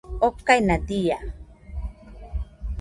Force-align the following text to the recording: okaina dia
okaina 0.27 0.77
dia 0.89 1.17